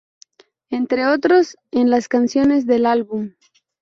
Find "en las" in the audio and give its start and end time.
1.69-2.07